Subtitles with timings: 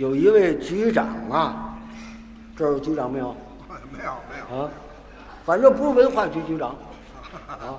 [0.00, 1.76] 有一位局长啊，
[2.56, 3.36] 这儿有局长没有？
[3.92, 4.70] 没有没有，啊，
[5.44, 6.74] 反正不是文化局局长，
[7.46, 7.76] 啊，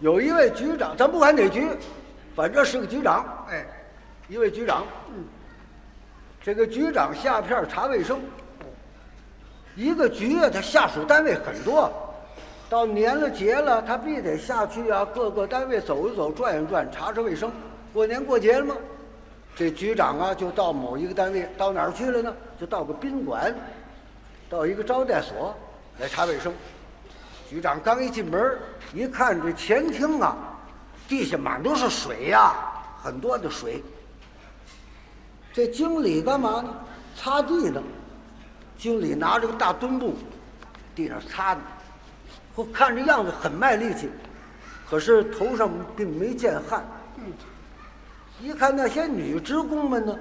[0.00, 1.66] 有一位局长，咱不管哪局，
[2.36, 3.64] 反正是个局长，哎，
[4.28, 4.84] 一位局长。
[5.16, 5.24] 嗯
[6.42, 8.18] 这个局长下片查卫生，
[9.76, 11.90] 一个局啊，他下属单位很多，
[12.68, 17.50] 到年了节了，他必得下去啊，各个单位走一走，转一转，查查卫生。
[17.92, 18.74] 过年过节了嘛，
[19.56, 22.34] 这局长啊，就到某一个单位，到哪儿去了呢？
[22.58, 23.54] 就到个宾馆，
[24.48, 25.54] 到一个招待所
[25.98, 26.52] 来查卫生。
[27.48, 28.58] 局长刚一进门，
[28.94, 30.36] 一看这前厅啊，
[31.08, 32.54] 地下满都是水呀、
[33.02, 33.82] 很多的水。
[35.52, 36.74] 这经理干嘛呢？
[37.16, 37.82] 擦地呢。
[38.78, 40.14] 经理拿着个大墩布，
[40.94, 41.60] 地上擦呢，
[42.54, 44.08] 我看这样子很卖力气，
[44.88, 46.82] 可是头上并没见汗。
[47.18, 47.24] 嗯
[48.40, 50.18] 一看那些女职工们呢，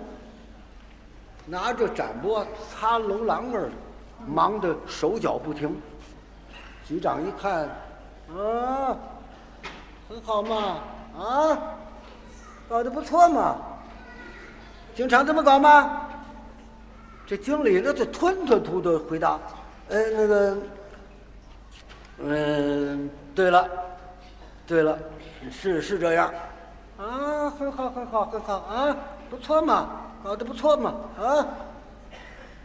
[1.45, 3.69] 拿着展钵擦楼栏儿，
[4.27, 5.75] 忙得手脚不停。
[6.85, 7.69] 局长一看，
[8.35, 8.97] 啊，
[10.09, 10.77] 很好嘛，
[11.17, 11.57] 啊，
[12.67, 13.55] 搞得不错嘛。
[14.95, 16.07] 经常这么搞吗？
[17.25, 19.39] 这经理呢，就吞吞吐吐回答
[19.87, 20.57] ：“呃，那个，
[22.17, 23.69] 嗯，对了，
[24.65, 24.97] 对了，
[25.51, 26.33] 是是这样，
[26.99, 28.95] 啊，很好，很好，很好啊，
[29.29, 29.89] 不错嘛，
[30.21, 31.47] 搞得不错嘛，啊。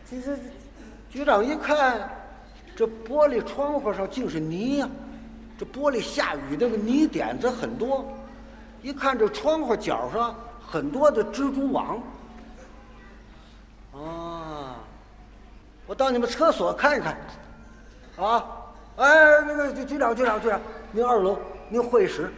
[0.05, 0.37] 其实，
[1.09, 2.11] 局长一看，
[2.75, 4.89] 这玻璃窗户上竟是泥呀、
[5.57, 8.05] 这玻璃下雨那个泥点子很多，
[8.83, 12.03] 一看这窗户角上很多的蜘蛛网。
[13.95, 14.75] 啊，
[15.87, 17.17] 我到你们厕所看一看，
[18.17, 18.45] 啊，
[18.97, 20.61] 哎，那个局长，局长，局长，
[20.91, 21.39] 您二楼，
[21.69, 22.33] 您会议室，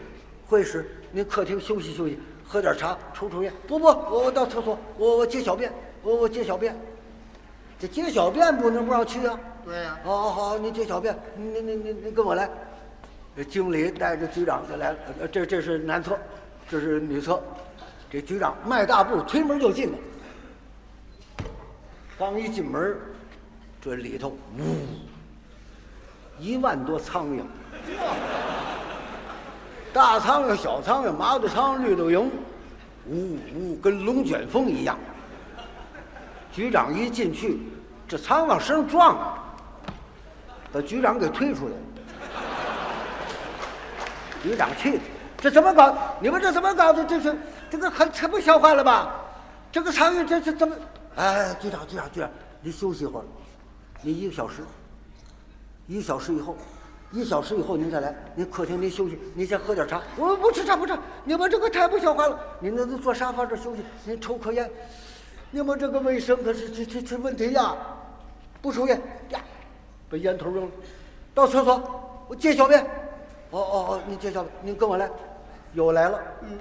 [0.49, 3.53] 会议室，您客厅休息休息，喝点茶，抽抽烟。
[3.67, 5.73] 不不，我我到厕所，我我接小便，
[6.03, 6.75] 我我接小便。
[7.81, 9.39] 这接小便不能不让去啊。
[9.65, 12.49] 对呀、好好好，您接小便，您您您您您跟我来。
[13.37, 16.17] 这经理带着局长就来了，呃这这是男厕，
[16.71, 17.43] 这是女厕。
[18.09, 19.99] 这局长迈大步推门就进了。
[22.17, 22.97] 刚一进门，
[23.81, 24.63] 这里头呜，
[26.39, 27.43] 一万多苍蝇，
[29.97, 32.29] 大苍蝇、小苍蝇、麻子苍、绿豆蝇，
[33.09, 34.95] 呜呜，跟龙卷风一样。
[36.53, 37.61] 局长一进去，
[38.07, 39.17] 这苍往身上撞，
[40.71, 41.79] 把局长给推出来了。
[44.43, 45.01] 局长气的，
[45.39, 45.97] 这怎么搞？
[46.21, 47.03] 你们这怎么搞的？
[47.03, 47.35] 这是
[47.71, 49.15] 这个很太不像话了吧？
[49.73, 50.77] 这个苍蝇这这怎么？
[51.17, 52.29] 哎，局长局长局长，
[52.61, 53.25] 你休息一会儿，
[54.03, 54.57] 你一个小时，
[55.87, 56.55] 一个小时以后，
[57.13, 60.03] 一小时以后您再来，您客厅您休息，您先喝点茶。
[60.17, 60.93] 我不吃茶不吃，
[61.25, 62.39] 你们这个太不像话了。
[62.59, 64.69] 您那坐沙发这休息，您抽颗烟，
[65.51, 67.77] 你们这个卫生可是这这这问题呀！
[68.61, 69.01] 不抽烟
[69.31, 69.41] 呀，
[70.11, 70.71] 把烟头扔了，
[71.33, 71.81] 到厕所
[72.27, 72.83] 我接小便。
[73.51, 75.09] 哦哦哦，您接小便，您跟我来，
[75.75, 76.21] 又来了。
[76.43, 76.59] 嗯，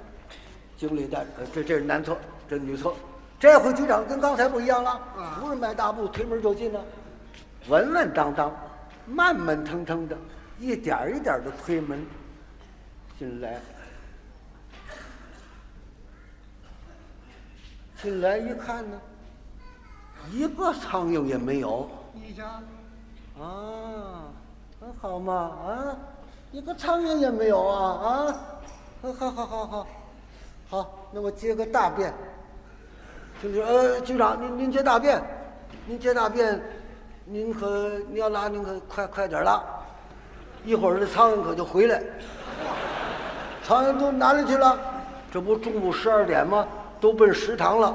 [0.76, 2.16] 经理带着，呃这这是男厕，
[2.48, 2.92] 这是女厕。
[3.40, 5.00] 这回局长跟刚才不一样了，
[5.40, 6.80] 不是迈大步推门就进了，
[7.68, 8.54] 稳稳当当，
[9.04, 10.16] 慢慢腾腾的，
[10.58, 12.04] 一点儿一点的推门
[13.18, 13.60] 进来。
[18.02, 19.00] 进来一看呢，
[20.30, 21.88] 一个苍蝇也没有。
[23.38, 24.32] 啊，
[24.80, 25.96] 很好嘛，啊，
[26.52, 28.40] 一个苍蝇也没有啊，啊，
[29.02, 29.86] 好好好好好，
[30.68, 32.12] 好，那我接个大便。
[33.42, 35.22] 就是呃，局长，您您接大便，
[35.86, 36.58] 您接大便，
[37.26, 39.62] 您可您要拉您可快快点拉，
[40.66, 42.02] 一会儿这苍蝇可就回来。
[43.62, 44.78] 苍蝇都哪里去了？
[45.32, 46.66] 这不中午十二点吗？
[47.00, 47.94] 都奔食堂了。